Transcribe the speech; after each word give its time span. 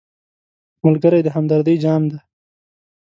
ملګری 0.85 1.19
د 1.23 1.27
همدردۍ 1.35 1.75
جام 1.83 2.03
دی 2.11 2.17